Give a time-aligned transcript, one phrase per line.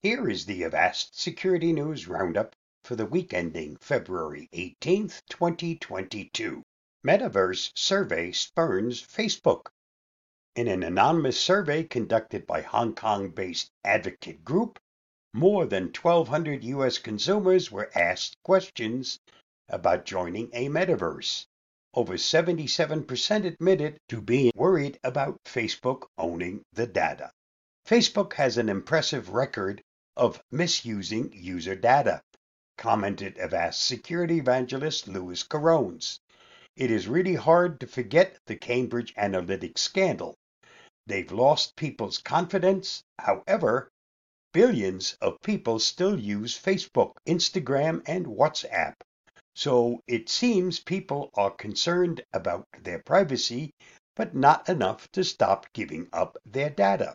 [0.00, 2.54] Here is the Avast Security News Roundup
[2.84, 6.62] for the week ending February 18th, 2022.
[7.04, 9.66] Metaverse survey spurns Facebook.
[10.54, 14.78] In an anonymous survey conducted by Hong Kong based Advocate Group,
[15.34, 19.18] more than 1,200 US consumers were asked questions
[19.68, 21.44] about joining a metaverse.
[21.92, 27.32] Over 77% admitted to being worried about Facebook owning the data.
[27.84, 29.82] Facebook has an impressive record
[30.18, 32.20] of misusing user data,
[32.76, 36.18] commented Avast security evangelist Luis Corrons.
[36.76, 40.36] It is really hard to forget the Cambridge Analytica scandal.
[41.06, 43.02] They've lost people's confidence.
[43.18, 43.90] However,
[44.52, 48.94] billions of people still use Facebook, Instagram, and WhatsApp.
[49.54, 53.70] So it seems people are concerned about their privacy,
[54.16, 57.14] but not enough to stop giving up their data.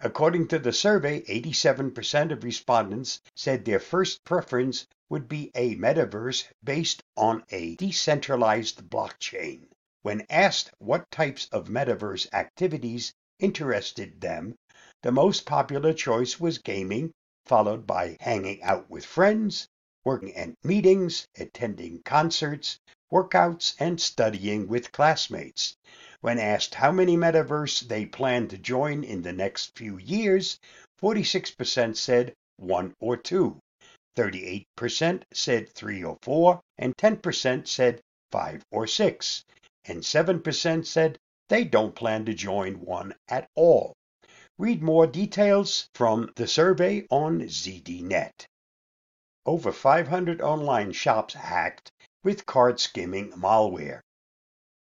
[0.00, 6.44] According to the survey, 87% of respondents said their first preference would be a metaverse
[6.62, 9.68] based on a decentralized blockchain.
[10.02, 14.54] When asked what types of metaverse activities interested them,
[15.02, 17.12] the most popular choice was gaming,
[17.46, 19.66] followed by hanging out with friends,
[20.06, 22.78] working at meetings, attending concerts,
[23.12, 25.76] workouts, and studying with classmates.
[26.20, 30.60] When asked how many metaverse they plan to join in the next few years,
[31.02, 33.58] 46% said one or two,
[34.16, 39.44] 38% said three or four, and 10% said five or six,
[39.86, 43.92] and 7% said they don't plan to join one at all.
[44.56, 48.46] Read more details from the survey on ZDNet.
[49.48, 51.92] Over 500 online shops hacked
[52.24, 54.00] with card skimming malware.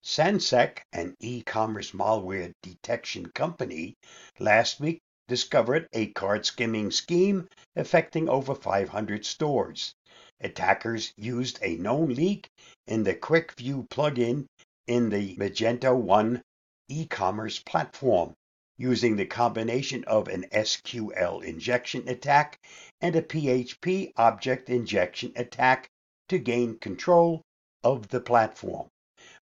[0.04, 3.96] Sansec, an e-commerce malware detection company,
[4.38, 9.96] last week discovered a card skimming scheme affecting over 500 stores.
[10.40, 12.48] Attackers used a known leak
[12.86, 14.46] in the QuickView plugin
[14.86, 16.44] in the Magento 1
[16.90, 18.36] e-commerce platform,
[18.78, 22.60] using the combination of an SQL injection attack
[23.04, 25.90] and a PHP object injection attack
[26.30, 27.42] to gain control
[27.84, 28.88] of the platform.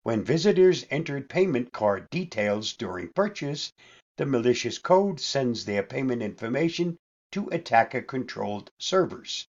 [0.02, 3.70] When visitors entered payment card details during purchase,
[4.16, 6.96] the malicious code sends their payment information
[7.32, 9.46] to attacker-controlled servers.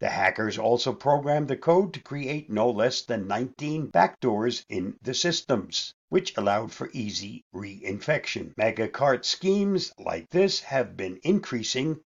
[0.00, 5.14] The hackers also programmed the code to create no less than 19 backdoors in the
[5.14, 8.54] systems, which allowed for easy reinfection.
[8.56, 12.00] Magecart schemes like this have been increasing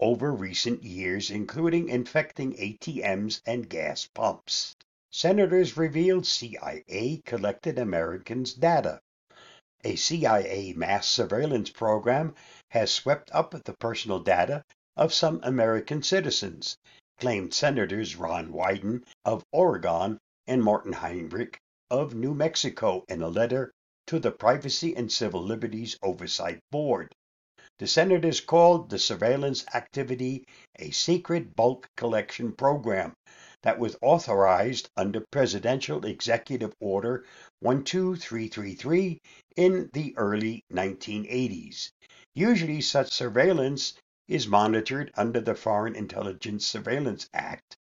[0.00, 4.74] over recent years, including infecting ATMs and gas pumps.
[5.10, 9.00] Senators revealed CIA collected Americans' data.
[9.84, 12.34] A CIA mass surveillance program
[12.70, 14.64] has swept up the personal data
[14.96, 16.76] of some American citizens,
[17.18, 21.58] claimed Senators Ron Wyden of Oregon and Martin Heinrich
[21.90, 23.72] of New Mexico in a letter
[24.06, 27.14] to the Privacy and Civil Liberties Oversight Board.
[27.80, 30.46] The senators called the surveillance activity
[30.78, 33.16] a secret bulk collection program
[33.64, 37.24] that was authorized under Presidential Executive Order
[37.62, 39.18] 12333
[39.56, 41.90] in the early 1980s.
[42.32, 43.94] Usually, such surveillance
[44.28, 47.76] is monitored under the Foreign Intelligence Surveillance Act,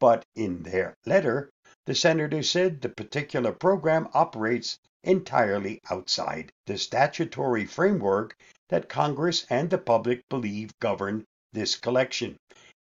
[0.00, 1.50] but in their letter,
[1.84, 8.36] the senator said the particular program operates entirely outside the statutory framework
[8.68, 12.36] that Congress and the public believe govern this collection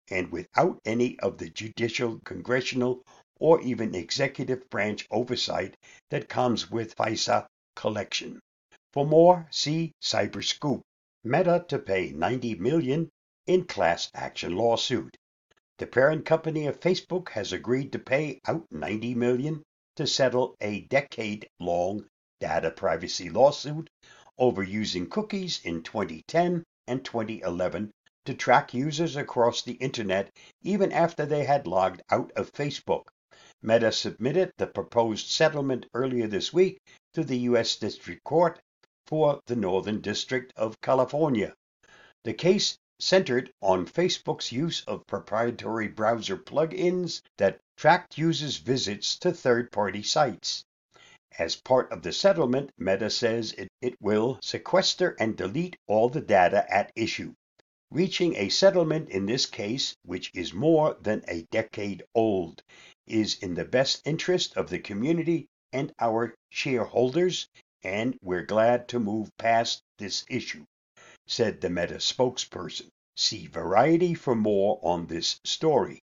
[0.09, 3.03] and without any of the judicial, congressional,
[3.39, 5.75] or even executive branch oversight
[6.09, 8.39] that comes with FISA collection.
[8.93, 10.81] For more, see Cyberscoop.
[11.23, 13.09] Meta to pay 90 million
[13.47, 15.17] in class action lawsuit.
[15.79, 19.63] The parent company of Facebook has agreed to pay out 90 million
[19.95, 22.05] to settle a decade-long
[22.39, 23.89] data privacy lawsuit
[24.37, 27.91] over using cookies in 2010 and 2011
[28.25, 30.29] to track users across the internet
[30.61, 33.05] even after they had logged out of Facebook.
[33.61, 36.79] Meta submitted the proposed settlement earlier this week
[37.13, 37.77] to the U.S.
[37.77, 38.59] District Court
[39.07, 41.53] for the Northern District of California.
[42.23, 49.31] The case centered on Facebook's use of proprietary browser plugins that tracked users' visits to
[49.31, 50.63] third party sites.
[51.37, 56.65] As part of the settlement, Meta says it, will sequester and delete all the data
[56.73, 57.33] at issue.
[57.91, 62.63] Reaching a settlement in this case, which is more than a decade old,
[63.05, 67.49] is in the best interest of the community and our shareholders,
[67.83, 70.63] and we're glad to move past this issue,
[71.27, 72.87] said the Meta spokesperson.
[73.17, 75.99] See Variety for more on this story.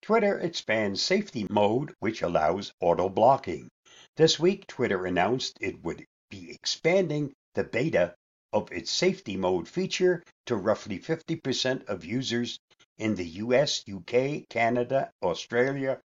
[0.00, 3.68] Twitter expands safety mode, which allows auto blocking.
[4.16, 8.14] This week, Twitter announced it would be expanding the beta
[8.52, 12.60] of its safety mode feature to roughly 50% of users
[12.98, 15.98] in the US, UK, Canada, Australia,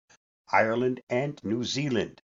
[0.52, 2.22] Ireland, and New Zealand.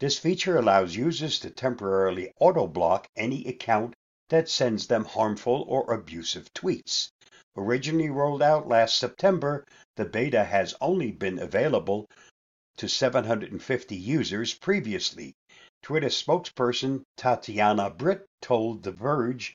[0.00, 3.94] This feature allows users to temporarily auto block any account
[4.30, 7.10] that sends them harmful or abusive tweets.
[7.54, 9.66] Originally rolled out last September,
[9.96, 12.08] the beta has only been available
[12.76, 15.34] to 750 users previously.
[15.82, 19.54] Twitter spokesperson Tatiana Britt told The Verge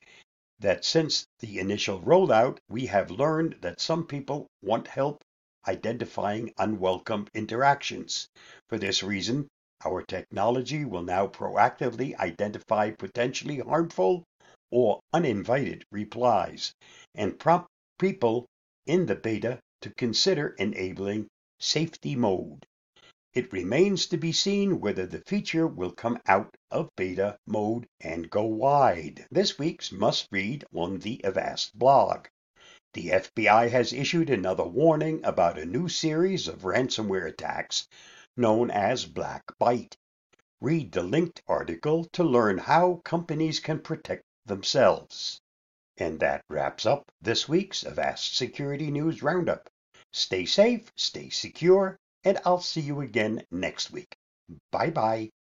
[0.59, 5.23] that since the initial rollout, we have learned that some people want help
[5.67, 8.27] identifying unwelcome interactions.
[8.69, 9.47] For this reason,
[9.85, 14.23] our technology will now proactively identify potentially harmful
[14.71, 16.73] or uninvited replies
[17.13, 17.67] and prompt
[17.99, 18.45] people
[18.85, 21.27] in the beta to consider enabling
[21.59, 22.65] safety mode.
[23.33, 28.29] It remains to be seen whether the feature will come out of beta mode and
[28.29, 29.27] go wide.
[29.29, 32.27] This week's must read on the Avast blog.
[32.93, 37.87] The FBI has issued another warning about a new series of ransomware attacks
[38.37, 39.97] known as Black Bite.
[40.61, 45.41] Read the linked article to learn how companies can protect themselves.
[45.97, 49.69] And that wraps up this week's Avast Security News Roundup.
[50.13, 54.17] Stay safe, stay secure, and I'll see you again next week.
[54.71, 55.31] Bye bye.